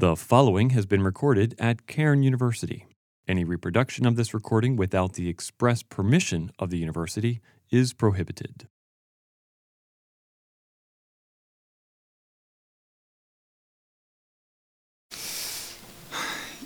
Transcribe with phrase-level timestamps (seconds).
[0.00, 2.86] The following has been recorded at Cairn University.
[3.28, 8.66] Any reproduction of this recording without the express permission of the university is prohibited.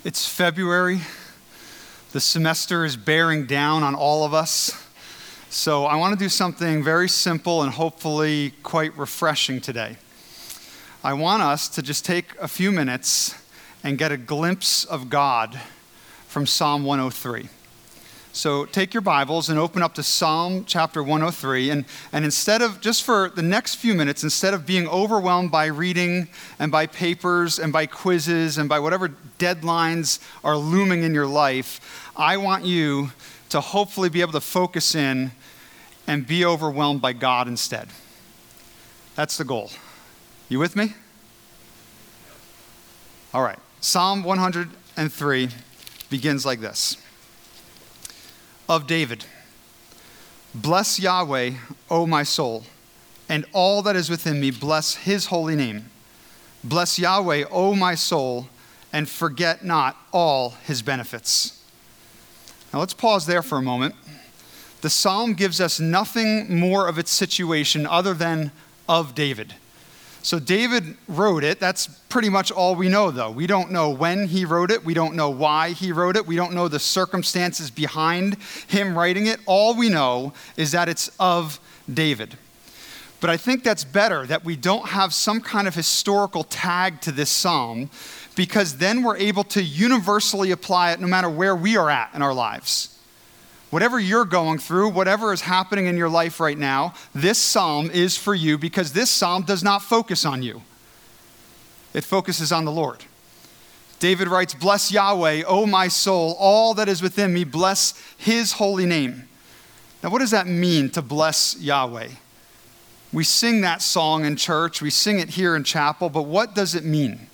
[0.05, 1.01] It's February.
[2.13, 4.81] The semester is bearing down on all of us.
[5.49, 9.97] So, I want to do something very simple and hopefully quite refreshing today.
[11.05, 13.35] I want us to just take a few minutes
[13.83, 15.61] and get a glimpse of God
[16.25, 17.47] from Psalm 103.
[18.33, 21.69] So take your Bibles and open up to Psalm chapter 103.
[21.69, 25.67] And, and instead of, just for the next few minutes, instead of being overwhelmed by
[25.67, 26.27] reading
[26.57, 32.09] and by papers and by quizzes and by whatever deadlines are looming in your life,
[32.17, 33.11] I want you
[33.49, 35.33] to hopefully be able to focus in
[36.07, 37.89] and be overwhelmed by God instead.
[39.15, 39.69] That's the goal.
[40.47, 40.93] You with me?
[43.33, 43.59] All right.
[43.81, 45.49] Psalm 103
[46.09, 46.97] begins like this
[48.69, 49.25] Of David
[50.53, 51.51] Bless Yahweh,
[51.89, 52.63] O my soul,
[53.27, 55.89] and all that is within me, bless his holy name.
[56.63, 58.47] Bless Yahweh, O my soul,
[58.93, 61.61] and forget not all his benefits.
[62.71, 63.95] Now let's pause there for a moment.
[64.81, 68.51] The psalm gives us nothing more of its situation other than
[68.87, 69.55] of David.
[70.25, 71.59] So David wrote it.
[71.59, 73.29] That's pretty much all we know, though.
[73.29, 74.83] We don't know when he wrote it.
[74.83, 76.25] We don't know why he wrote it.
[76.25, 78.37] We don't know the circumstances behind
[78.67, 79.39] him writing it.
[79.45, 81.59] All we know is that it's of
[81.93, 82.39] David.
[83.21, 87.11] But I think that's better that we don't have some kind of historical tag to
[87.11, 87.91] this psalm
[88.33, 92.23] because then we're able to universally apply it no matter where we are at in
[92.23, 92.94] our lives.
[93.75, 98.15] Whatever you're going through, whatever is happening in your life right now, this psalm is
[98.15, 100.61] for you because this psalm does not focus on you.
[101.93, 103.03] It focuses on the Lord.
[103.99, 108.85] David writes, Bless Yahweh, O my soul, all that is within me, bless his holy
[108.85, 109.27] name.
[110.01, 112.11] Now, what does that mean to bless Yahweh?
[113.11, 116.75] We sing that song in church, we sing it here in chapel, but what does
[116.75, 117.24] it mean?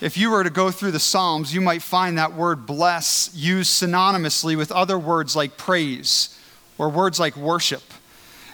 [0.00, 3.70] If you were to go through the Psalms, you might find that word bless used
[3.70, 6.38] synonymously with other words like praise
[6.78, 7.82] or words like worship.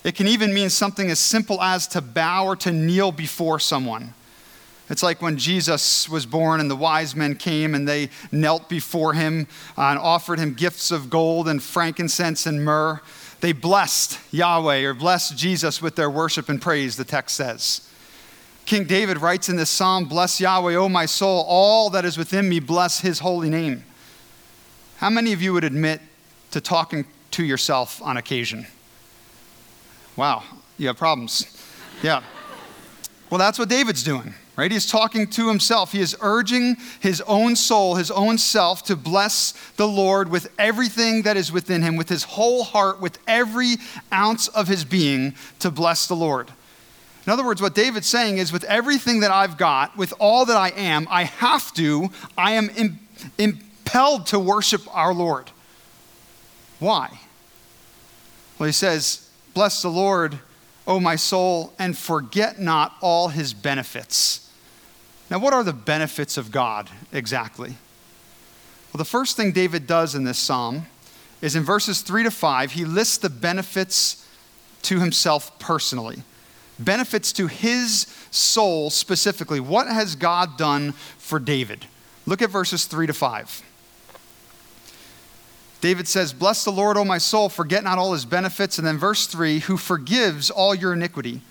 [0.02, 4.12] It can even mean something as simple as to bow or to kneel before someone.
[4.88, 9.14] It's like when Jesus was born and the wise men came and they knelt before
[9.14, 9.46] him
[9.76, 13.00] and offered him gifts of gold and frankincense and myrrh.
[13.40, 17.88] They blessed Yahweh or blessed Jesus with their worship and praise, the text says.
[18.66, 22.48] King David writes in this psalm Bless Yahweh, O my soul, all that is within
[22.48, 23.84] me, bless his holy name.
[24.98, 26.00] How many of you would admit
[26.50, 28.66] to talking to yourself on occasion?
[30.16, 30.42] Wow,
[30.78, 31.46] you have problems.
[32.02, 32.22] Yeah.
[33.30, 34.72] Well, that's what David's doing, right?
[34.72, 35.92] He's talking to himself.
[35.92, 41.22] He is urging his own soul, his own self, to bless the Lord with everything
[41.22, 43.76] that is within him, with his whole heart, with every
[44.12, 46.50] ounce of his being, to bless the Lord.
[47.26, 50.56] In other words, what David's saying is with everything that I've got, with all that
[50.56, 52.70] I am, I have to, I am
[53.36, 55.50] impelled to worship our Lord.
[56.78, 57.18] Why?
[58.58, 60.38] Well, he says, Bless the Lord,
[60.86, 64.48] O my soul, and forget not all his benefits.
[65.28, 67.70] Now, what are the benefits of God exactly?
[68.92, 70.86] Well, the first thing David does in this psalm
[71.42, 74.24] is in verses 3 to 5, he lists the benefits
[74.82, 76.22] to himself personally
[76.78, 79.60] benefits to his soul specifically.
[79.60, 81.86] What has God done for David?
[82.26, 83.62] Look at verses 3 to 5.
[85.80, 88.78] David says, Bless the Lord, O my soul, forget not all his benefits.
[88.78, 91.42] And then verse 3 who forgives all your iniquity,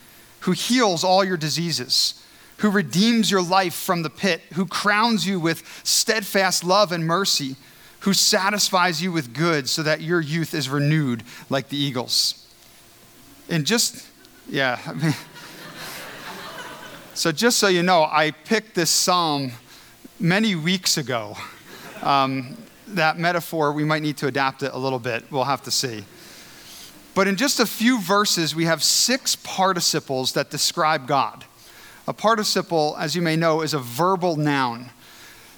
[0.42, 2.22] who heals all your diseases,
[2.58, 7.56] who redeems your life from the pit, who crowns you with steadfast love and mercy,
[8.02, 12.46] who satisfies you with good so that your youth is renewed like the eagles.
[13.50, 14.08] And just
[14.50, 15.14] yeah.
[17.16, 19.54] So, just so you know, I picked this psalm
[20.20, 21.38] many weeks ago.
[22.02, 22.58] Um,
[22.88, 25.24] that metaphor, we might need to adapt it a little bit.
[25.32, 26.04] We'll have to see.
[27.14, 31.46] But in just a few verses, we have six participles that describe God.
[32.06, 34.90] A participle, as you may know, is a verbal noun.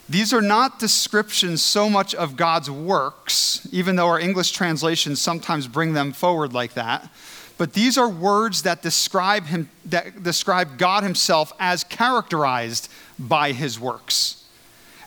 [0.07, 5.67] These are not descriptions so much of God's works, even though our English translations sometimes
[5.67, 7.09] bring them forward like that
[7.57, 13.79] but these are words that describe, him, that describe God Himself as characterized by His
[13.79, 14.45] works.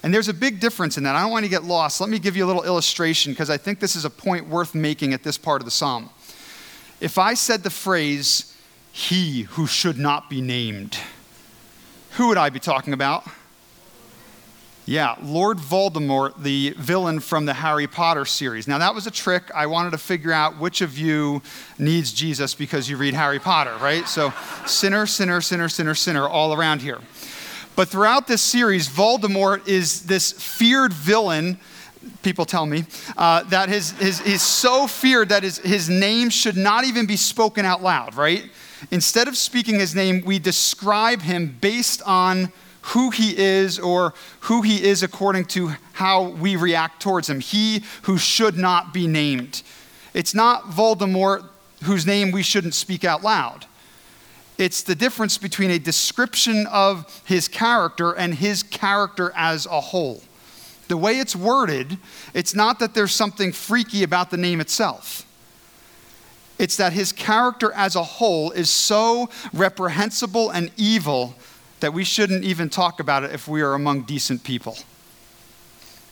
[0.03, 1.15] And there's a big difference in that.
[1.15, 2.01] I don't want to get lost.
[2.01, 4.75] Let me give you a little illustration because I think this is a point worth
[4.75, 6.09] making at this part of the psalm.
[7.01, 8.57] If I said the phrase,
[8.93, 10.99] he who should not be named,
[12.13, 13.25] who would I be talking about?
[14.91, 18.67] Yeah, Lord Voldemort, the villain from the Harry Potter series.
[18.67, 19.45] Now, that was a trick.
[19.55, 21.43] I wanted to figure out which of you
[21.79, 24.09] needs Jesus because you read Harry Potter, right?
[24.09, 24.33] So,
[24.67, 26.99] sinner, sinner, sinner, sinner, sinner, all around here.
[27.77, 31.61] But throughout this series, Voldemort is this feared villain.
[32.25, 32.83] People tell me
[33.17, 37.17] uh, that his, his, he's so feared that his, his name should not even be
[37.17, 38.51] spoken out loud, right?
[38.91, 44.63] Instead of speaking his name, we describe him based on who he is or who
[44.63, 47.41] he is according to how we react towards him.
[47.41, 49.63] He who should not be named.
[50.15, 51.45] It's not Voldemort
[51.85, 53.67] whose name we shouldn't speak out loud.
[54.59, 60.23] It's the difference between a description of his character and his character as a whole.
[60.89, 61.99] The way it's worded,
[62.35, 65.25] it's not that there's something freaky about the name itself.
[66.59, 71.35] It's that his character as a whole is so reprehensible and evil
[71.81, 74.77] that we shouldn't even talk about it if we are among decent people.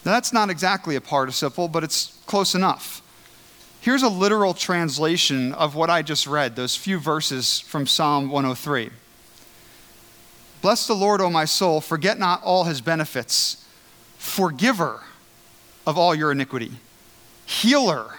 [0.05, 3.03] Now, that's not exactly a participle, but it's close enough.
[3.81, 8.91] Here's a literal translation of what I just read, those few verses from Psalm 103.
[10.61, 13.65] Bless the Lord, O my soul, forget not all his benefits,
[14.17, 15.03] forgiver
[15.87, 16.73] of all your iniquity,
[17.47, 18.17] healer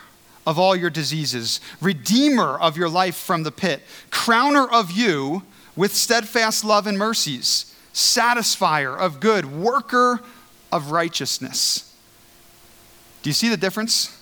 [0.47, 5.43] of all your diseases, redeemer of your life from the pit, crowner of you
[5.79, 10.19] with steadfast love and mercies, satisfier of good, worker
[10.73, 11.95] of righteousness.
[13.21, 14.21] Do you see the difference?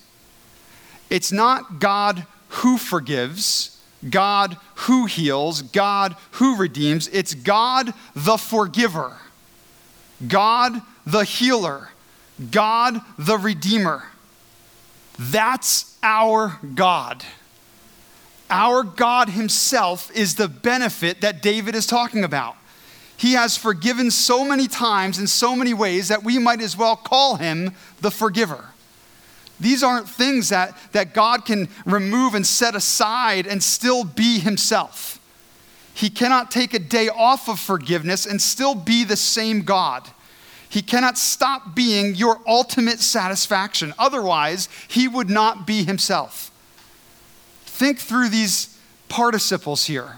[1.10, 7.08] It's not God who forgives, God who heals, God who redeems.
[7.08, 9.18] It's God the forgiver,
[10.28, 11.90] God the healer,
[12.52, 14.04] God the redeemer.
[15.18, 17.26] That's our God.
[18.50, 22.56] Our God Himself is the benefit that David is talking about.
[23.18, 26.96] He has forgiven so many times in so many ways that we might as well
[26.96, 28.66] call Him the forgiver.
[29.60, 35.20] These aren't things that, that God can remove and set aside and still be Himself.
[35.96, 40.08] He cannot take a day off of forgiveness and still be the same God.
[40.70, 43.96] He cannot stop being your ultimate satisfaction.
[43.98, 46.52] Otherwise, He would not be Himself.
[47.78, 48.76] Think through these
[49.08, 50.18] participles here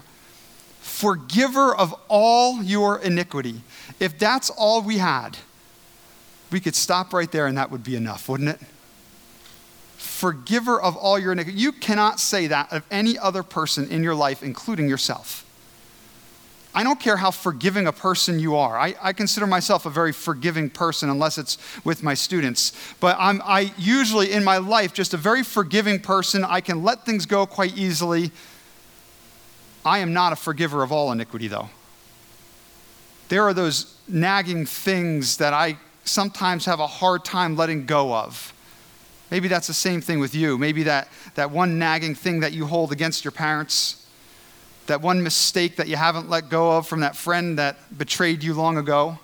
[0.80, 3.60] forgiver of all your iniquity.
[4.00, 5.36] If that's all we had,
[6.50, 8.60] we could stop right there and that would be enough, wouldn't it?
[9.98, 11.58] Forgiver of all your iniquity.
[11.58, 15.44] You cannot say that of any other person in your life, including yourself.
[16.74, 18.78] I don't care how forgiving a person you are.
[18.78, 22.72] I, I, consider myself a very forgiving person unless it's with my students.
[23.00, 26.44] But I'm I usually in my life just a very forgiving person.
[26.44, 28.30] I can let things go quite easily.
[29.84, 31.70] I am not a forgiver of all iniquity, though.
[33.30, 38.52] There are those nagging things that I sometimes have a hard time letting go of.
[39.30, 40.58] Maybe that's the same thing with you.
[40.58, 43.99] Maybe that, that one nagging thing that you hold against your parents
[44.90, 48.54] that one mistake that you haven't let go of from that friend that betrayed you
[48.54, 49.16] long ago,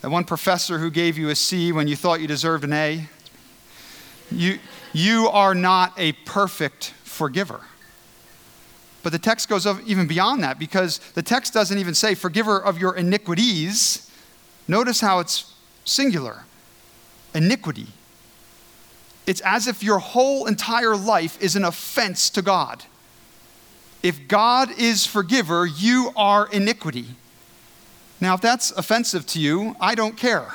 [0.00, 3.06] that one professor who gave you a C when you thought you deserved an A.
[4.30, 4.58] You,
[4.94, 7.60] you are not a perfect forgiver.
[9.02, 12.78] But the text goes even beyond that because the text doesn't even say forgiver of
[12.78, 14.10] your iniquities.
[14.66, 15.52] Notice how it's
[15.84, 16.44] singular
[17.34, 17.88] iniquity.
[19.26, 22.84] It's as if your whole entire life is an offense to God.
[24.02, 27.06] If God is forgiver, you are iniquity.
[28.20, 30.48] Now, if that's offensive to you, I don't care.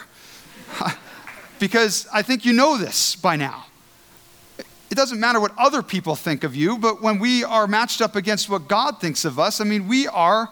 [1.60, 3.66] because I think you know this by now.
[4.90, 8.16] It doesn't matter what other people think of you, but when we are matched up
[8.16, 10.50] against what God thinks of us, I mean, we are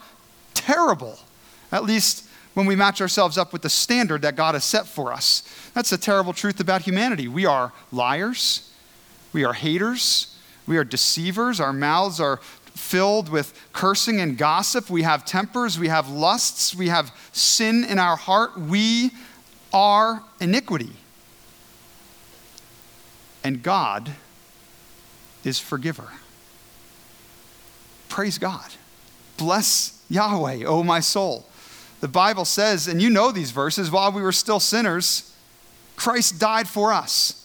[0.53, 1.19] terrible.
[1.71, 5.13] At least when we match ourselves up with the standard that God has set for
[5.13, 5.43] us.
[5.73, 7.27] That's the terrible truth about humanity.
[7.27, 8.71] We are liars,
[9.31, 10.35] we are haters,
[10.65, 12.39] we are deceivers, our mouths are
[12.75, 14.89] filled with cursing and gossip.
[14.89, 15.79] We have tempers.
[15.79, 16.75] We have lusts.
[16.75, 18.57] We have sin in our heart.
[18.59, 19.11] We
[19.73, 20.91] are iniquity.
[23.43, 24.11] And God
[25.43, 26.09] is forgiver.
[28.09, 28.71] Praise God.
[29.37, 31.45] Bless Yahweh, O my soul.
[32.01, 35.33] The Bible says, and you know these verses, while we were still sinners,
[35.95, 37.44] Christ died for us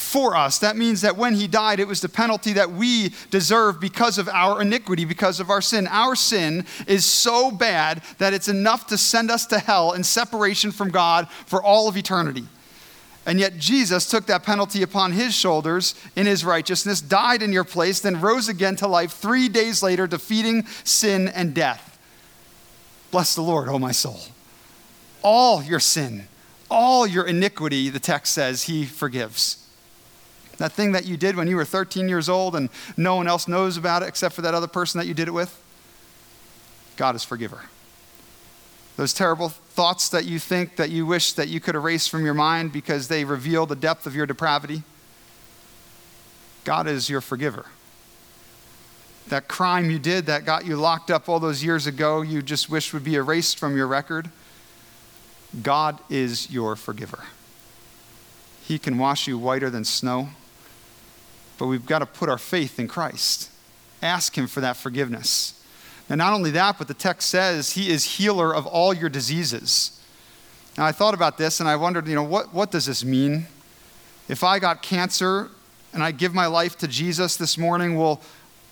[0.00, 0.58] for us.
[0.58, 4.28] That means that when he died, it was the penalty that we deserve because of
[4.28, 5.86] our iniquity, because of our sin.
[5.86, 10.72] Our sin is so bad that it's enough to send us to hell in separation
[10.72, 12.44] from God for all of eternity.
[13.26, 17.64] And yet Jesus took that penalty upon his shoulders in his righteousness, died in your
[17.64, 21.98] place, then rose again to life three days later, defeating sin and death.
[23.10, 24.20] Bless the Lord, O oh my soul.
[25.22, 26.26] All your sin
[26.70, 29.59] all your iniquity, the text says, he forgives.
[30.60, 33.48] That thing that you did when you were 13 years old and no one else
[33.48, 35.58] knows about it except for that other person that you did it with,
[36.98, 37.62] God is forgiver.
[38.98, 42.34] Those terrible thoughts that you think that you wish that you could erase from your
[42.34, 44.82] mind because they reveal the depth of your depravity,
[46.64, 47.64] God is your forgiver.
[49.28, 52.68] That crime you did that got you locked up all those years ago, you just
[52.68, 54.28] wish would be erased from your record,
[55.62, 57.24] God is your forgiver.
[58.62, 60.28] He can wash you whiter than snow.
[61.60, 63.50] But we've got to put our faith in Christ.
[64.00, 65.62] Ask Him for that forgiveness.
[66.08, 70.00] And not only that, but the text says He is healer of all your diseases.
[70.78, 73.46] Now, I thought about this and I wondered, you know, what, what does this mean?
[74.26, 75.50] If I got cancer
[75.92, 78.22] and I give my life to Jesus this morning, will,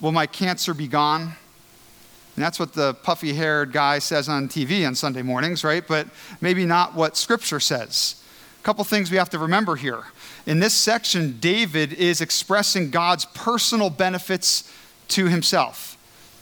[0.01, 1.21] will my cancer be gone?
[1.21, 5.87] And that's what the puffy haired guy says on TV on Sunday mornings, right?
[5.87, 6.07] But
[6.41, 8.23] maybe not what Scripture says.
[8.59, 10.05] A couple things we have to remember here.
[10.45, 14.71] In this section, David is expressing God's personal benefits
[15.09, 15.97] to himself.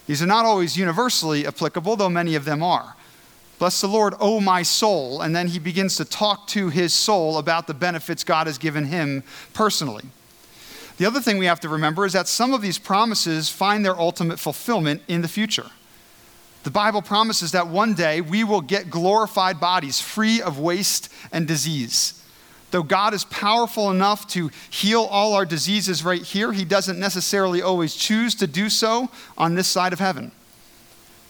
[0.05, 2.95] These are not always universally applicable, though many of them are.
[3.59, 5.21] Bless the Lord, O my soul.
[5.21, 8.85] And then he begins to talk to his soul about the benefits God has given
[8.85, 9.23] him
[9.53, 10.05] personally.
[10.97, 13.99] The other thing we have to remember is that some of these promises find their
[13.99, 15.67] ultimate fulfillment in the future.
[16.63, 21.47] The Bible promises that one day we will get glorified bodies free of waste and
[21.47, 22.23] disease.
[22.71, 27.61] Though God is powerful enough to heal all our diseases right here, He doesn't necessarily
[27.61, 30.31] always choose to do so on this side of heaven.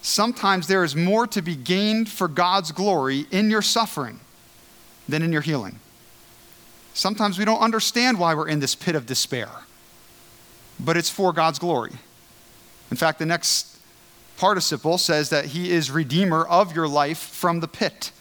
[0.02, 4.20] Sometimes there is more to be gained for God's glory in your suffering
[5.08, 5.80] than in your healing.
[6.94, 9.50] Sometimes we don't understand why we're in this pit of despair,
[10.80, 11.92] but it's for God's glory.
[12.90, 13.78] In fact, the next
[14.38, 18.12] participle says that He is Redeemer of your life from the pit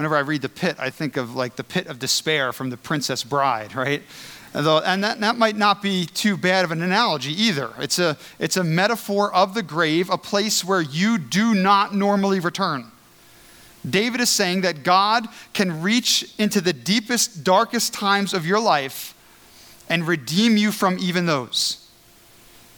[0.00, 2.78] whenever I read the pit, I think of like the pit of despair from the
[2.78, 4.02] Princess Bride, right?
[4.54, 7.68] And that, that might not be too bad of an analogy either.
[7.78, 12.40] It's a, it's a metaphor of the grave, a place where you do not normally
[12.40, 12.90] return.
[13.88, 19.14] David is saying that God can reach into the deepest, darkest times of your life
[19.90, 21.86] and redeem you from even those.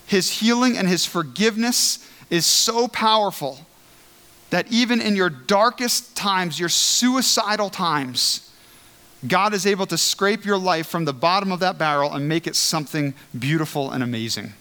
[0.06, 3.60] His healing and his forgiveness is so powerful
[4.52, 8.50] that even in your darkest times, your suicidal times,
[9.26, 12.46] God is able to scrape your life from the bottom of that barrel and make
[12.46, 14.52] it something beautiful and amazing.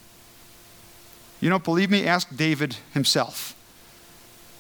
[1.42, 2.08] You don't believe me?
[2.08, 3.54] Ask David himself.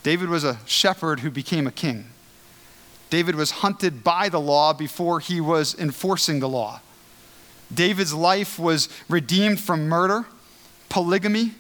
[0.03, 2.07] David was a shepherd who became a king.
[3.09, 6.81] David was hunted by the law before he was enforcing the law.
[7.73, 10.25] David's life was redeemed from murder,
[10.89, 11.53] polygamy,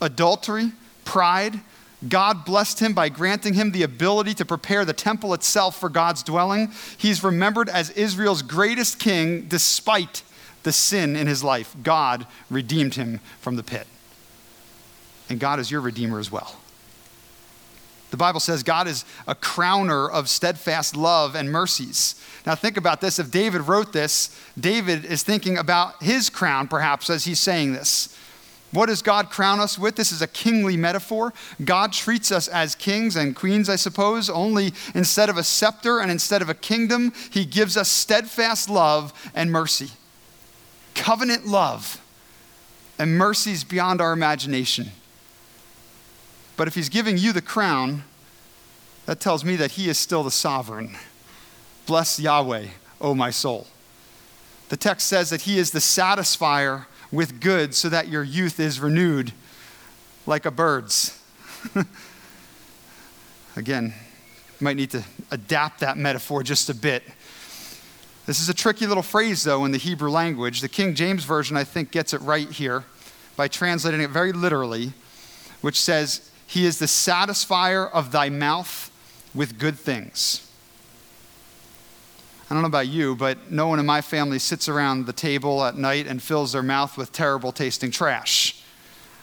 [0.00, 0.72] adultery,
[1.04, 1.60] pride,
[2.06, 6.22] God blessed him by granting him the ability to prepare the temple itself for God's
[6.22, 6.72] dwelling.
[6.96, 10.22] He's remembered as Israel's greatest king despite
[10.62, 11.74] the sin in his life.
[11.82, 13.86] God redeemed him from the pit.
[15.28, 16.56] And God is your redeemer as well.
[18.10, 22.14] The Bible says God is a crowner of steadfast love and mercies.
[22.46, 23.18] Now, think about this.
[23.18, 28.16] If David wrote this, David is thinking about his crown, perhaps, as he's saying this.
[28.70, 29.96] What does God crown us with?
[29.96, 31.32] This is a kingly metaphor.
[31.64, 36.10] God treats us as kings and queens, I suppose, only instead of a scepter and
[36.10, 39.90] instead of a kingdom, He gives us steadfast love and mercy.
[40.94, 42.02] Covenant love
[42.98, 44.88] and mercies beyond our imagination.
[46.58, 48.04] But if He's giving you the crown,
[49.06, 50.94] that tells me that He is still the sovereign.
[51.86, 52.66] Bless Yahweh,
[53.00, 53.66] O my soul.
[54.68, 58.80] The text says that He is the satisfier with good so that your youth is
[58.80, 59.32] renewed
[60.26, 61.20] like a bird's.
[63.56, 63.94] Again,
[64.60, 67.02] might need to adapt that metaphor just a bit.
[68.26, 70.60] This is a tricky little phrase, though, in the Hebrew language.
[70.60, 72.84] The King James Version, I think, gets it right here
[73.36, 74.92] by translating it very literally,
[75.60, 78.90] which says, He is the satisfier of thy mouth
[79.34, 80.47] with good things.
[82.50, 85.62] I don't know about you, but no one in my family sits around the table
[85.64, 88.62] at night and fills their mouth with terrible tasting trash.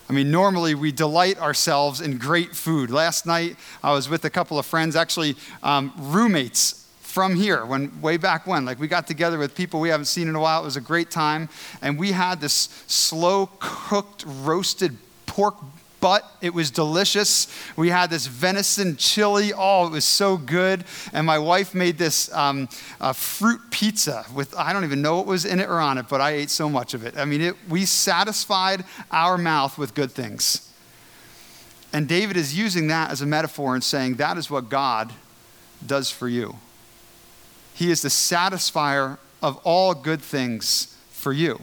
[0.08, 2.92] I mean, normally we delight ourselves in great food.
[2.92, 8.00] Last night I was with a couple of friends, actually um, roommates from here, when
[8.00, 8.64] way back when.
[8.64, 10.62] Like we got together with people we haven't seen in a while.
[10.62, 11.50] It was a great time,
[11.82, 15.56] and we had this slow cooked roasted pork
[16.06, 16.24] butt.
[16.40, 17.48] It was delicious.
[17.76, 19.54] We had this venison chili.
[19.58, 20.84] Oh, it was so good.
[21.14, 22.68] And my wife made this um,
[23.16, 26.22] fruit pizza with, I don't even know what was in it or on it, but
[26.22, 27.18] I ate so much of it.
[27.18, 30.72] I mean, it, we satisfied our mouth with good things.
[31.92, 35.12] And David is using that as a metaphor and saying that is what God
[35.84, 36.58] does for you.
[37.74, 41.62] He is the satisfier of all good things for you,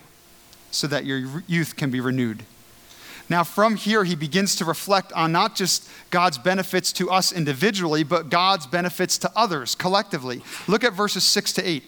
[0.72, 2.42] so that your youth can be renewed.
[3.28, 8.02] Now, from here, he begins to reflect on not just God's benefits to us individually,
[8.02, 10.42] but God's benefits to others collectively.
[10.66, 11.84] Look at verses 6 to 8.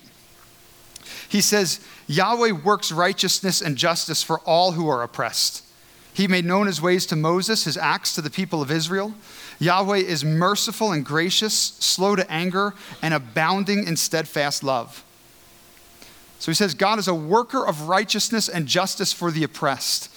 [1.29, 5.63] He says, Yahweh works righteousness and justice for all who are oppressed.
[6.13, 9.15] He made known his ways to Moses, his acts to the people of Israel.
[9.59, 15.05] Yahweh is merciful and gracious, slow to anger, and abounding in steadfast love.
[16.39, 20.09] So he says, God is a worker of righteousness and justice for the oppressed.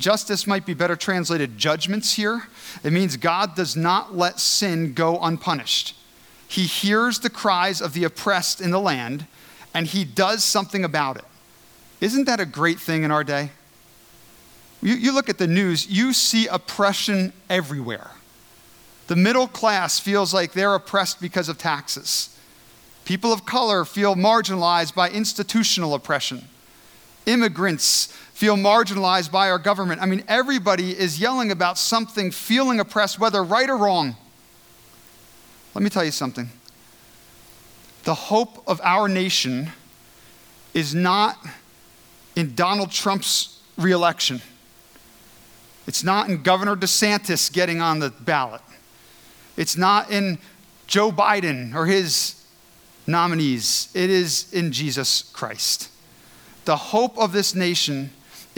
[0.00, 2.44] Justice might be better translated judgments here.
[2.82, 5.94] It means God does not let sin go unpunished.
[6.48, 9.26] He hears the cries of the oppressed in the land
[9.74, 11.24] and he does something about it.
[12.00, 13.50] Isn't that a great thing in our day?
[14.82, 18.10] You, you look at the news, you see oppression everywhere.
[19.06, 22.36] The middle class feels like they're oppressed because of taxes.
[23.04, 26.46] People of color feel marginalized by institutional oppression.
[27.26, 30.00] Immigrants feel marginalized by our government.
[30.00, 34.16] I mean, everybody is yelling about something, feeling oppressed, whether right or wrong.
[35.74, 36.48] Let me tell you something.
[38.04, 39.70] The hope of our nation
[40.72, 41.36] is not
[42.34, 44.40] in Donald Trump's reelection.
[45.86, 48.62] It's not in Governor DeSantis getting on the ballot.
[49.56, 50.38] It's not in
[50.86, 52.42] Joe Biden or his
[53.06, 53.90] nominees.
[53.94, 55.90] It is in Jesus Christ.
[56.64, 58.10] The hope of this nation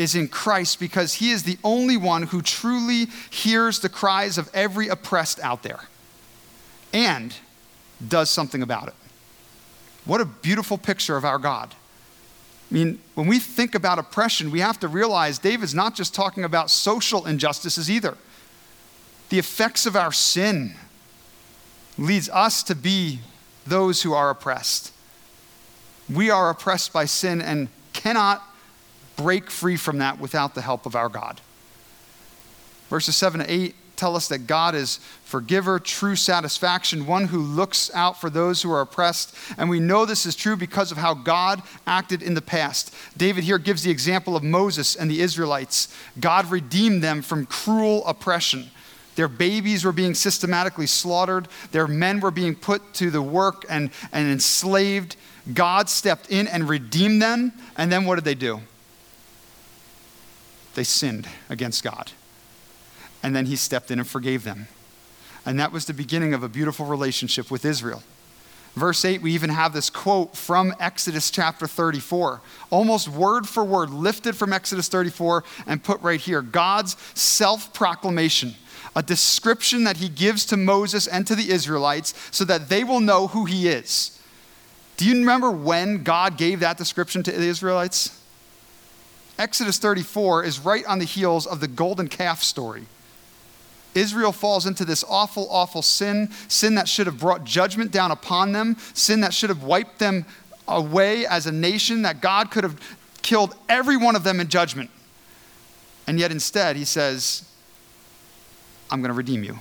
[0.03, 4.51] is in Christ because he is the only one who truly hears the cries of
[4.53, 5.81] every oppressed out there
[6.93, 7.35] and
[8.07, 8.95] does something about it.
[10.05, 11.75] What a beautiful picture of our God.
[12.71, 16.43] I mean, when we think about oppression, we have to realize David's not just talking
[16.43, 18.17] about social injustices either.
[19.29, 20.75] The effects of our sin
[21.99, 23.21] leads us to be
[23.67, 24.93] those who are oppressed.
[26.13, 28.43] We are oppressed by sin and cannot
[29.17, 31.41] break free from that without the help of our God.
[32.89, 37.89] Verses 7 to 8 tell us that God is forgiver, true satisfaction, one who looks
[37.95, 39.33] out for those who are oppressed.
[39.57, 42.93] And we know this is true because of how God acted in the past.
[43.17, 45.95] David here gives the example of Moses and the Israelites.
[46.19, 48.73] God redeemed them from cruel oppression.
[49.15, 51.47] Their babies were being systematically slaughtered.
[51.71, 55.15] Their men were being put to the work and, and enslaved.
[55.55, 57.53] God stepped in and redeemed them.
[57.77, 58.63] And then what did they do?
[60.75, 62.13] They sinned against God.
[63.23, 64.69] And then he stepped in and forgave them.
[65.45, 68.03] And that was the beginning of a beautiful relationship with Israel.
[68.75, 73.91] Verse 8, we even have this quote from Exodus chapter 34, almost word for word,
[73.91, 78.55] lifted from Exodus 34 and put right here God's self proclamation
[78.95, 83.01] a description that he gives to Moses and to the Israelites so that they will
[83.01, 84.21] know who he is.
[84.97, 88.22] Do you remember when God gave that description to the Israelites?
[89.39, 92.85] Exodus 34 is right on the heels of the golden calf story.
[93.95, 98.53] Israel falls into this awful, awful sin, sin that should have brought judgment down upon
[98.53, 100.25] them, sin that should have wiped them
[100.67, 102.81] away as a nation, that God could have
[103.21, 104.91] killed every one of them in judgment.
[106.07, 107.49] And yet instead, he says,
[108.91, 109.59] I'm going to redeem you.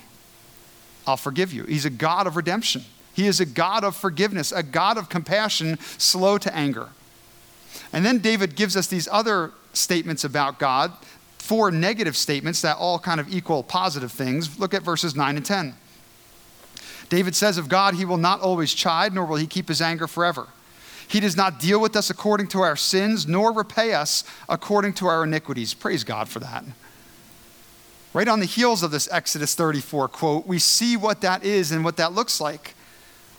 [1.06, 1.64] I'll forgive you.
[1.66, 2.84] He's a God of redemption.
[3.14, 6.90] He is a God of forgiveness, a God of compassion, slow to anger.
[7.92, 10.92] And then David gives us these other statements about God,
[11.38, 14.60] four negative statements that all kind of equal positive things.
[14.60, 15.76] Look at verses 9 and 10.
[17.10, 20.08] David says of God, He will not always chide, nor will He keep His anger
[20.08, 20.48] forever.
[21.08, 25.08] He does not deal with us according to our sins, nor repay us according to
[25.08, 25.74] our iniquities.
[25.74, 26.64] Praise God for that.
[28.14, 31.84] Right on the heels of this Exodus 34 quote, we see what that is and
[31.84, 32.76] what that looks like.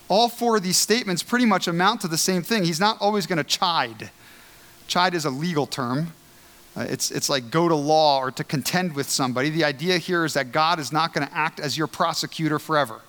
[0.07, 2.63] All four of these statements pretty much amount to the same thing.
[2.63, 4.11] He's not always going to chide.
[4.87, 6.13] Chide is a legal term.
[6.75, 9.49] Uh, it's, it's like go to law or to contend with somebody.
[9.49, 13.01] The idea here is that God is not going to act as your prosecutor forever.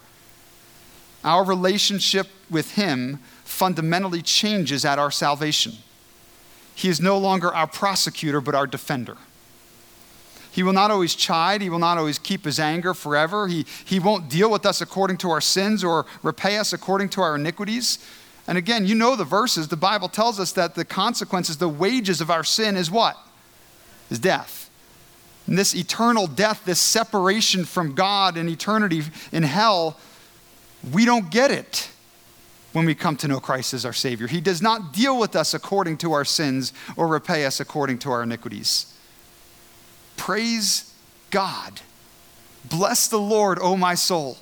[1.24, 5.74] Our relationship with Him fundamentally changes at our salvation.
[6.74, 9.16] He is no longer our prosecutor, but our defender.
[10.50, 11.62] He will not always chide.
[11.62, 13.48] He will not always keep his anger forever.
[13.48, 17.22] He, he won't deal with us according to our sins or repay us according to
[17.22, 17.98] our iniquities.
[18.46, 19.66] And again, you know the verses.
[19.66, 23.16] The Bible tells us that the consequences, the wages of our sin is what?
[24.14, 24.70] Is death.
[25.48, 29.98] And this eternal death, this separation from God in eternity in hell,
[30.92, 31.90] we don't get it
[32.72, 34.28] when we come to know Christ as our Savior.
[34.28, 38.12] He does not deal with us according to our sins or repay us according to
[38.12, 38.96] our iniquities.
[40.16, 40.94] Praise
[41.32, 41.80] God.
[42.64, 44.38] Bless the Lord, O my soul.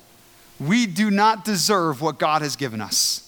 [0.59, 3.27] We do not deserve what God has given us.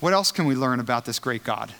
[0.00, 1.72] What else can we learn about this great God?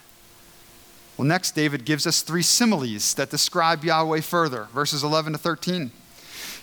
[1.19, 5.91] Well, next, David gives us three similes that describe Yahweh further, verses 11 to 13.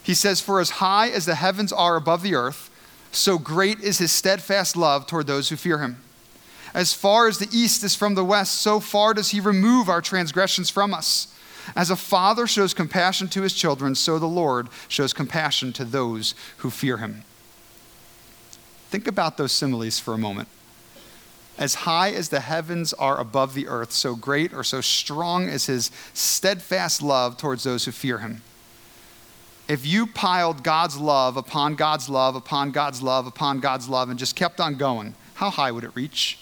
[0.02, 2.70] He says, For as high as the heavens are above the earth,
[3.12, 6.00] so great is his steadfast love toward those who fear him.
[6.72, 10.00] As far as the east is from the west, so far does he remove our
[10.00, 11.28] transgressions from us.
[11.76, 16.34] As a father shows compassion to his children, so the Lord shows compassion to those
[16.58, 17.24] who fear him.
[18.88, 20.48] Think about those similes for a moment.
[21.58, 25.66] As high as the heavens are above the earth, so great or so strong is
[25.66, 28.42] his steadfast love towards those who fear him.
[29.68, 34.18] If you piled God's love upon God's love, upon God's love, upon God's love, and
[34.18, 36.38] just kept on going, how high would it reach?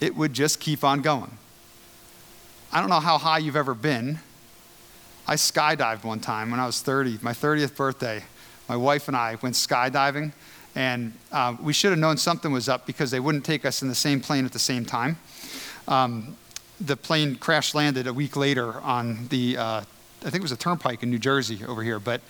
[0.00, 1.38] It would just keep on going.
[2.72, 4.20] I don't know how high you've ever been.
[5.26, 8.24] I skydived one time when I was 30, my 30th birthday.
[8.68, 10.32] My wife and I went skydiving,
[10.74, 13.88] and uh, we should have known something was up because they wouldn't take us in
[13.88, 15.18] the same plane at the same time.
[15.88, 16.36] Um,
[16.80, 19.84] the plane crash landed a week later on the, uh, I
[20.24, 22.22] think it was a turnpike in New Jersey over here, but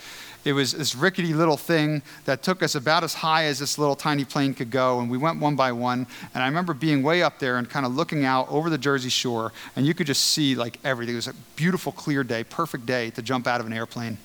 [0.44, 3.94] it was this rickety little thing that took us about as high as this little
[3.94, 6.06] tiny plane could go, and we went one by one.
[6.34, 9.10] And I remember being way up there and kind of looking out over the Jersey
[9.10, 11.14] shore, and you could just see like everything.
[11.14, 14.16] It was a beautiful, clear day, perfect day to jump out of an airplane.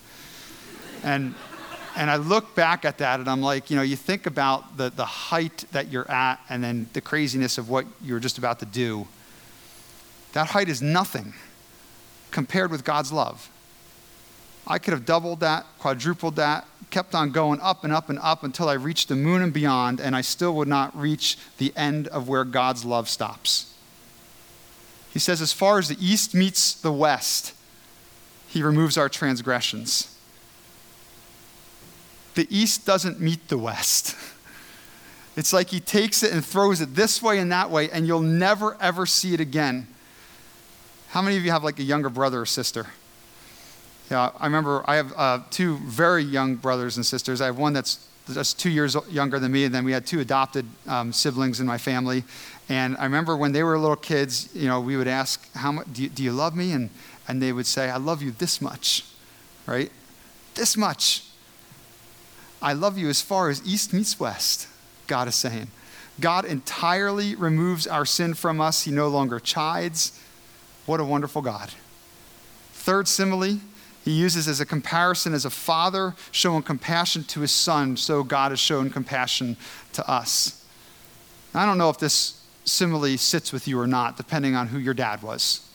[1.04, 1.36] And
[1.95, 4.89] and I look back at that and I'm like, you know, you think about the,
[4.89, 8.65] the height that you're at and then the craziness of what you're just about to
[8.65, 9.08] do.
[10.34, 11.34] That height is nothing
[12.31, 13.49] compared with God's love.
[14.67, 18.43] I could have doubled that, quadrupled that, kept on going up and up and up
[18.43, 22.08] until I reached the moon and beyond, and I still would not reach the end
[22.08, 23.73] of where God's love stops.
[25.12, 27.53] He says, as far as the east meets the west,
[28.47, 30.14] he removes our transgressions.
[32.35, 34.15] The east doesn't meet the west.
[35.37, 38.21] It's like he takes it and throws it this way and that way, and you'll
[38.21, 39.85] never, ever see it again.
[41.09, 42.87] How many of you have like a younger brother or sister?
[44.09, 47.41] Yeah, I remember I have uh, two very young brothers and sisters.
[47.41, 50.19] I have one that's just two years younger than me, and then we had two
[50.19, 52.23] adopted um, siblings in my family.
[52.69, 55.87] And I remember when they were little kids, you know, we would ask, "How much
[55.91, 56.89] do you, do you love me?" And
[57.27, 59.03] and they would say, "I love you this much,"
[59.67, 59.91] right?
[60.53, 61.24] This much.
[62.65, 64.67] I love you as far as east meets west.
[65.06, 65.67] God is saying.
[66.19, 68.82] God entirely removes our sin from us.
[68.82, 70.19] He no longer chides.
[70.88, 71.69] What a wonderful God.
[72.73, 73.60] Third simile,
[74.04, 78.51] he uses as a comparison as a father showing compassion to his son, so God
[78.51, 79.58] has shown compassion
[79.93, 80.65] to us.
[81.54, 84.95] I don't know if this simile sits with you or not, depending on who your
[84.95, 85.69] dad was.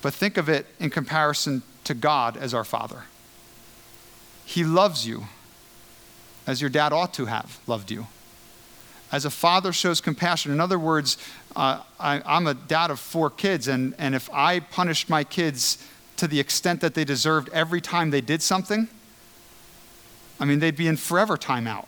[0.00, 3.04] But think of it in comparison to God as our father.
[4.44, 5.24] He loves you
[6.46, 8.06] as your dad ought to have loved you.
[9.10, 10.52] As a father shows compassion.
[10.52, 11.18] In other words,
[11.54, 15.86] uh, I, I'm a dad of four kids, and, and if I punished my kids
[16.16, 18.88] to the extent that they deserved every time they did something,
[20.40, 21.86] I mean, they'd be in forever timeout.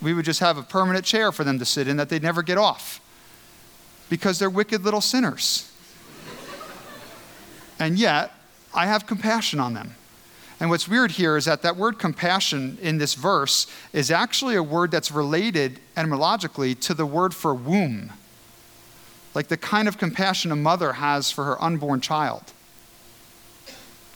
[0.00, 2.42] We would just have a permanent chair for them to sit in that they'd never
[2.42, 3.00] get off
[4.08, 5.70] because they're wicked little sinners.
[7.78, 8.32] and yet,
[8.74, 9.94] I have compassion on them.
[10.60, 14.62] And what's weird here is that that word compassion in this verse is actually a
[14.62, 18.12] word that's related etymologically to the word for womb,
[19.34, 22.52] like the kind of compassion a mother has for her unborn child.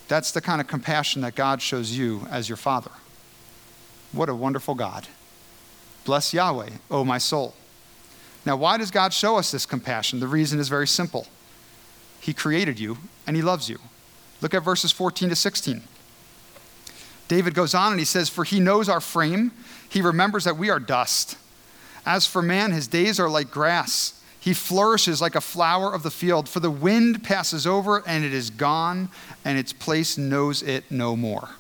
[0.07, 2.93] That's the kind of compassion that God shows you as your Father.
[4.13, 5.07] What a wonderful God.
[6.05, 7.55] Bless Yahweh, O my soul.
[8.47, 10.21] Now, why does God show us this compassion?
[10.21, 11.27] The reason is very simple
[12.21, 12.97] He created you
[13.27, 13.79] and He loves you.
[14.41, 15.83] Look at verses 14 to 16.
[17.29, 19.53] David goes on and he says, For He knows our frame,
[19.89, 21.37] He remembers that we are dust.
[22.07, 24.19] As for man, his days are like grass.
[24.41, 28.33] He flourishes like a flower of the field, for the wind passes over and it
[28.33, 29.11] is gone,
[29.45, 31.51] and its place knows it no more.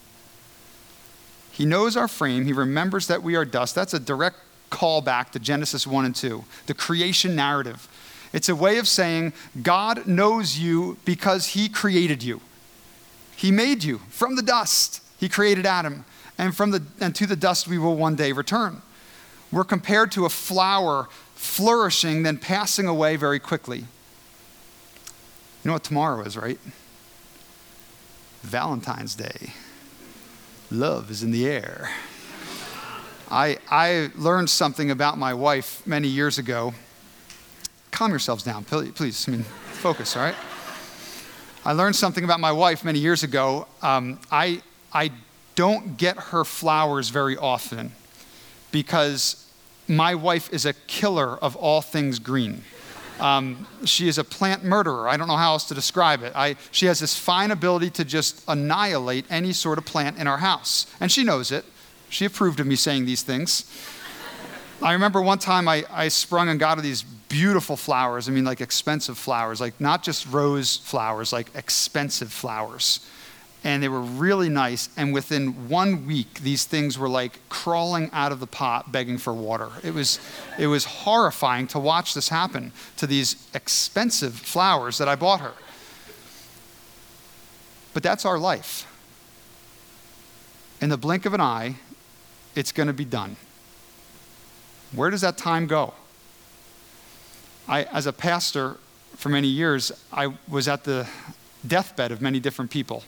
[1.52, 2.46] He knows our frame.
[2.46, 3.74] He remembers that we are dust.
[3.74, 4.36] That's a direct
[4.70, 7.88] callback to Genesis 1 and 2, the creation narrative.
[8.32, 12.40] It's a way of saying God knows you because He created you.
[13.36, 15.02] He made you from the dust.
[15.18, 16.04] He created Adam,
[16.38, 18.82] and from the and to the dust we will one day return.
[19.50, 23.78] We're compared to a flower flourishing, then passing away very quickly.
[23.78, 23.84] You
[25.64, 26.58] know what tomorrow is, right?
[28.42, 29.52] Valentine's Day.
[30.70, 31.90] Love is in the air.
[33.30, 36.74] I, I learned something about my wife many years ago.
[37.90, 39.28] Calm yourselves down, please.
[39.28, 40.36] I mean, focus, all right?
[41.64, 43.66] I learned something about my wife many years ago.
[43.82, 45.10] Um, I, I
[45.54, 47.92] don't get her flowers very often
[48.70, 49.44] because
[49.88, 52.62] my wife is a killer of all things green.
[53.18, 55.08] Um, she is a plant murderer.
[55.08, 56.32] I don't know how else to describe it.
[56.36, 60.38] I, she has this fine ability to just annihilate any sort of plant in our
[60.38, 60.86] house.
[61.00, 61.64] And she knows it.
[62.10, 63.64] She approved of me saying these things.
[64.80, 68.28] I remember one time I, I sprung and got these beautiful flowers.
[68.28, 73.00] I mean, like expensive flowers, like not just rose flowers, like expensive flowers
[73.64, 74.88] and they were really nice.
[74.96, 79.34] And within one week, these things were like crawling out of the pot begging for
[79.34, 79.68] water.
[79.82, 80.20] It was,
[80.58, 85.54] it was horrifying to watch this happen to these expensive flowers that I bought her.
[87.94, 88.86] But that's our life.
[90.80, 91.76] In the blink of an eye,
[92.54, 93.36] it's going to be done.
[94.92, 95.94] Where does that time go?
[97.66, 98.78] I, as a pastor
[99.16, 101.08] for many years, I was at the
[101.66, 103.02] deathbed of many different people.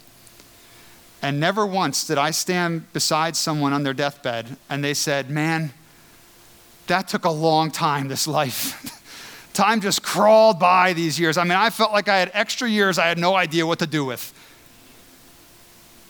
[1.22, 5.72] And never once did I stand beside someone on their deathbed and they said, Man,
[6.86, 8.96] that took a long time, this life.
[9.52, 11.36] time just crawled by these years.
[11.36, 13.86] I mean, I felt like I had extra years I had no idea what to
[13.86, 14.32] do with.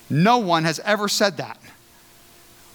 [0.09, 1.59] No one has ever said that.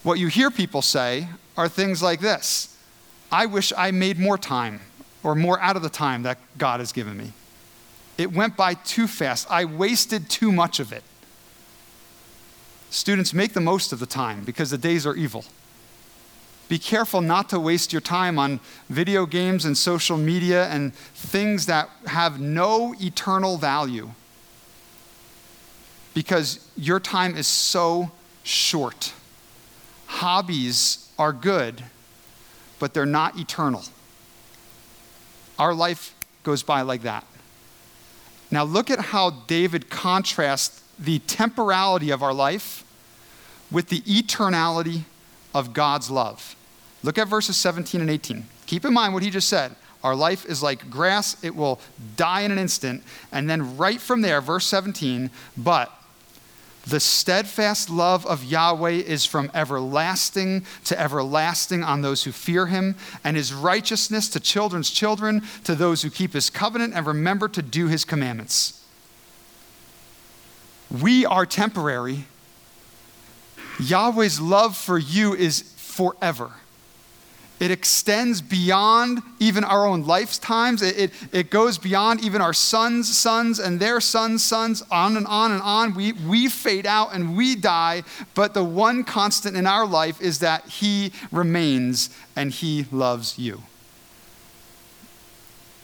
[0.04, 2.78] What you hear people say are things like this
[3.32, 4.82] I wish I made more time
[5.24, 7.34] or more out of the time that God has given me.
[8.18, 9.50] It went by too fast.
[9.50, 11.04] I wasted too much of it.
[12.90, 15.46] Students, make the most of the time because the days are evil.
[16.68, 21.68] Be careful not to waste your time on video games and social media and things
[21.68, 24.12] that have no eternal value
[26.16, 28.10] because your time is so
[28.42, 29.14] short.
[30.08, 31.84] Hobbies are good,
[32.80, 33.84] but they're not eternal.
[35.60, 37.26] Our life goes by like that.
[38.50, 42.84] Now, look at how David contrasts the temporality of our life
[43.72, 45.04] with the eternality
[45.54, 46.56] of God's love.
[47.04, 48.46] Look at verses 17 and 18.
[48.66, 49.76] Keep in mind what he just said.
[50.04, 51.80] Our life is like grass, it will
[52.16, 53.04] die in an instant.
[53.32, 55.92] And then, right from there, verse 17, but
[56.86, 62.96] the steadfast love of Yahweh is from everlasting to everlasting on those who fear him,
[63.24, 67.64] and his righteousness to children's children, to those who keep his covenant and remember to
[67.64, 68.85] do his commandments.
[70.90, 72.26] We are temporary,
[73.80, 76.52] Yahweh's love for you is forever.
[77.58, 80.82] It extends beyond even our own lifetimes.
[80.82, 85.26] It, it, it, goes beyond even our sons' sons and their sons' sons, on and
[85.26, 85.96] on and on.
[85.96, 90.40] We, we fade out and we die, but the one constant in our life is
[90.40, 93.64] that He remains and He loves you.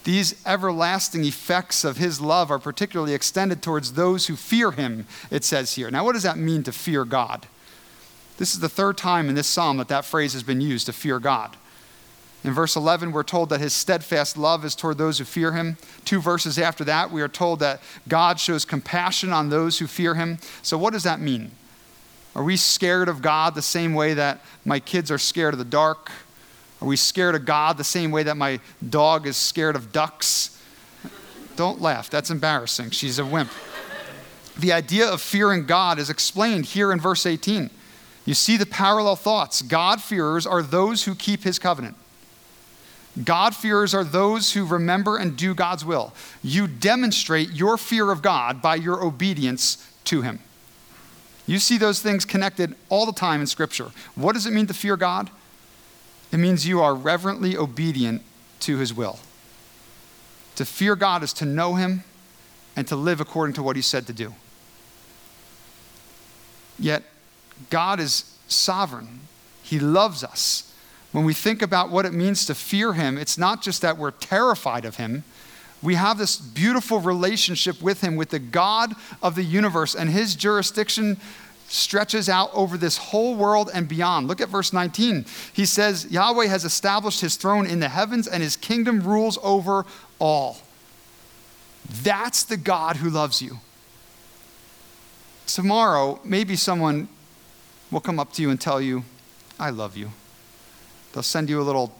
[0.03, 5.43] These everlasting effects of His love are particularly extended towards those who fear Him, it
[5.43, 5.91] says here.
[5.91, 7.47] Now, what does that mean to fear God?
[8.37, 10.93] This is the third time in this psalm that that phrase has been used to
[10.93, 11.55] fear God.
[12.43, 15.77] In verse 11, we're told that his steadfast love is toward those who fear him.
[16.05, 20.15] Two verses after that, we are told that God shows compassion on those who fear
[20.15, 20.39] him.
[20.63, 21.51] So, what does that mean?
[22.35, 25.65] Are we scared of God the same way that my kids are scared of the
[25.65, 26.11] dark?
[26.81, 30.61] Are we scared of God the same way that my dog is scared of ducks?
[31.55, 32.89] Don't laugh, that's embarrassing.
[32.89, 33.51] She's a wimp.
[34.57, 37.69] The idea of fearing God is explained here in verse 18.
[38.25, 39.61] You see the parallel thoughts.
[39.61, 41.95] God-fearers are those who keep his covenant.
[43.23, 46.13] God-fearers are those who remember and do God's will.
[46.43, 50.39] You demonstrate your fear of God by your obedience to him.
[51.45, 53.91] You see those things connected all the time in Scripture.
[54.15, 55.29] What does it mean to fear God?
[56.31, 58.21] It means you are reverently obedient
[58.61, 59.19] to his will.
[60.55, 62.03] To fear God is to know him
[62.75, 64.33] and to live according to what he said to do.
[66.79, 67.03] Yet,
[67.69, 69.21] God is sovereign,
[69.61, 70.73] He loves us.
[71.11, 74.11] When we think about what it means to fear Him, it's not just that we're
[74.11, 75.23] terrified of Him.
[75.81, 80.35] We have this beautiful relationship with Him, with the God of the universe, and His
[80.35, 81.17] jurisdiction
[81.71, 84.27] stretches out over this whole world and beyond.
[84.27, 85.25] Look at verse 19.
[85.53, 89.85] He says, Yahweh has established his throne in the heavens, and his kingdom rules over
[90.19, 90.57] all.
[92.03, 93.59] That's the God who loves you.
[95.47, 97.07] Tomorrow, maybe someone
[97.89, 99.03] will come up to you and tell you,
[99.59, 100.11] I love you.
[101.13, 101.93] They'll send you a little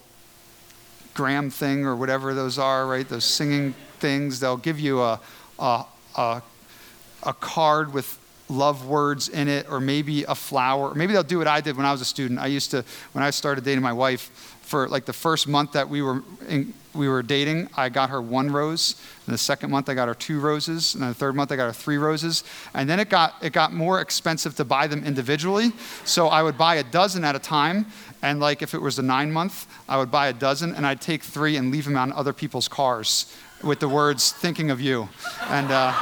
[1.14, 3.08] gram thing or whatever those are, right?
[3.08, 4.40] Those singing things.
[4.40, 5.20] They'll give you a,
[5.60, 5.86] a,
[6.18, 6.42] a,
[7.24, 8.18] a card with
[8.52, 10.94] love words in it, or maybe a flower.
[10.94, 12.40] Maybe they'll do what I did when I was a student.
[12.40, 12.84] I used to,
[13.14, 16.74] when I started dating my wife for like the first month that we were in,
[16.94, 18.96] we were dating, I got her one rose.
[19.26, 20.94] And the second month, I got her two roses.
[20.94, 22.44] And the third month, I got her three roses.
[22.74, 25.72] And then it got it got more expensive to buy them individually.
[26.06, 27.86] So I would buy a dozen at a time.
[28.22, 31.02] And like if it was a nine month, I would buy a dozen, and I'd
[31.02, 33.34] take three and leave them on other people's cars
[33.64, 35.10] with the words "thinking of you."
[35.50, 35.94] And uh,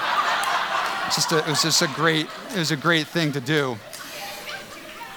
[1.16, 3.78] just a, it was just a great it was a great thing to do.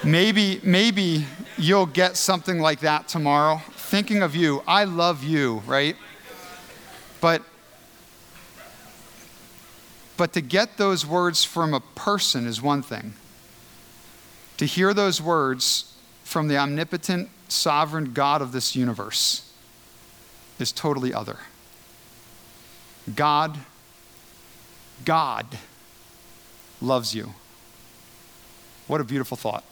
[0.05, 1.26] Maybe, maybe
[1.57, 3.62] you'll get something like that tomorrow.
[3.72, 5.96] Thinking of you, I love you, right?
[7.20, 7.42] But
[10.16, 13.14] but to get those words from a person is one thing.
[14.59, 19.52] To hear those words from the omnipotent, sovereign God of this universe
[20.59, 21.38] is totally other.
[23.14, 23.59] God,
[25.05, 25.46] God
[26.82, 27.34] loves you.
[28.86, 29.64] What a beautiful thought.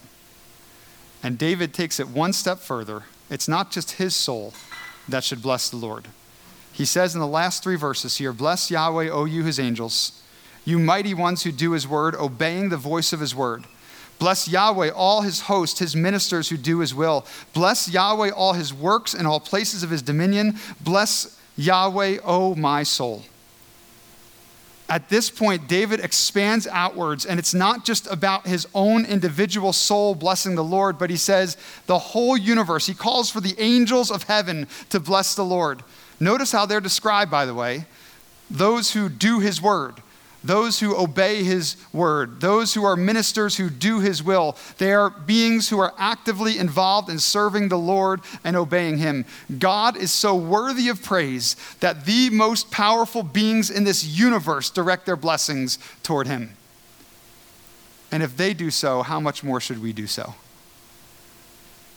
[1.22, 3.02] And David takes it one step further.
[3.28, 4.54] It's not just his soul
[5.08, 6.08] that should bless the Lord.
[6.72, 10.22] He says in the last three verses here Bless Yahweh, O you his angels,
[10.64, 13.64] you mighty ones who do his word, obeying the voice of his word.
[14.18, 17.26] Bless Yahweh, all his host, his ministers who do his will.
[17.54, 20.58] Bless Yahweh, all his works and all places of his dominion.
[20.80, 23.22] Bless Yahweh, O my soul.
[24.90, 30.16] At this point, David expands outwards, and it's not just about his own individual soul
[30.16, 32.88] blessing the Lord, but he says the whole universe.
[32.88, 35.84] He calls for the angels of heaven to bless the Lord.
[36.18, 37.86] Notice how they're described, by the way
[38.50, 39.94] those who do his word
[40.42, 44.56] those who obey his word, those who are ministers who do his will.
[44.78, 49.26] They are beings who are actively involved in serving the Lord and obeying him.
[49.58, 55.06] God is so worthy of praise that the most powerful beings in this universe direct
[55.06, 56.56] their blessings toward him.
[58.10, 60.34] And if they do so, how much more should we do so?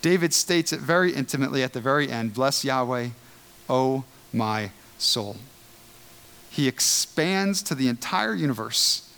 [0.02, 3.10] David states it very intimately at the very end Bless Yahweh,
[3.70, 4.04] O
[4.34, 5.38] my soul
[6.54, 9.10] he expands to the entire universe,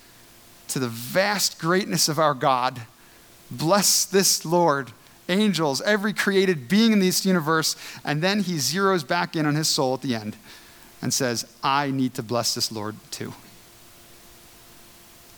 [0.70, 2.84] to the vast greatness of our God.
[3.52, 4.94] Bless this Lord,
[5.28, 7.76] angels, every created being in this universe.
[8.06, 10.38] And then he zeroes back in on his soul at the end
[11.02, 13.34] and says, I need to bless this Lord too.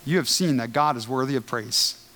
[0.06, 2.06] You have seen that God is worthy of praise.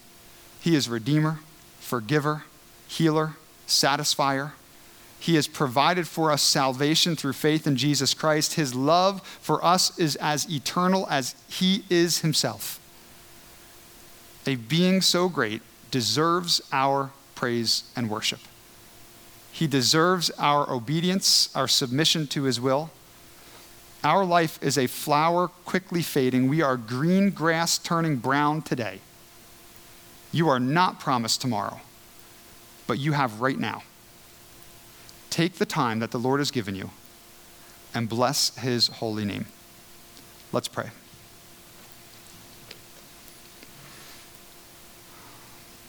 [0.61, 1.41] He is Redeemer,
[1.81, 2.45] Forgiver,
[2.87, 3.33] Healer,
[3.67, 4.53] Satisfier.
[5.23, 8.55] He has provided for us salvation through faith in Jesus Christ.
[8.55, 12.81] His love for us is as eternal as He is Himself.
[14.49, 18.41] A being so great deserves our praise and worship.
[19.53, 22.91] He deserves our obedience, our submission to His will.
[24.03, 26.49] Our life is a flower quickly fading.
[26.49, 28.99] We are green grass turning brown today.
[30.33, 31.81] You are not promised tomorrow,
[32.89, 33.85] but you have right now.
[35.33, 36.91] Take the time that the Lord has given you
[37.95, 39.47] and bless his holy name.
[40.53, 40.91] Let's pray.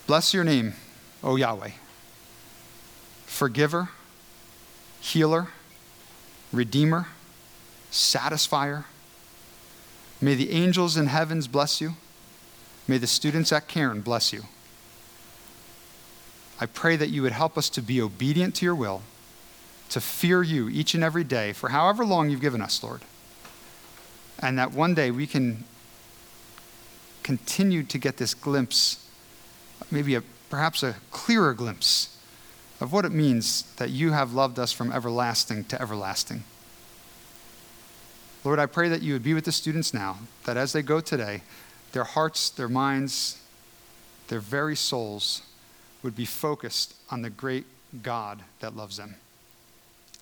[0.08, 0.76] Bless your name,
[1.22, 1.72] O Yahweh.
[3.26, 3.90] Forgiver,
[5.02, 5.50] healer,
[6.54, 7.08] redeemer,
[7.92, 8.86] satisfier.
[10.22, 11.96] May the angels in heavens bless you.
[12.88, 14.44] May the students at Cairn bless you.
[16.62, 19.02] I pray that you would help us to be obedient to your will
[19.90, 23.02] to fear you each and every day for however long you've given us, Lord.
[24.40, 25.64] And that one day we can
[27.22, 29.08] continue to get this glimpse,
[29.92, 32.18] maybe a, perhaps a clearer glimpse
[32.82, 36.44] of what it means that you have loved us from everlasting to everlasting.
[38.44, 41.00] Lord, I pray that you would be with the students now, that as they go
[41.00, 41.44] today,
[41.94, 43.42] their hearts, their minds,
[44.28, 45.44] their very souls
[46.02, 47.66] would be focused on the great
[48.02, 49.16] God that loves them.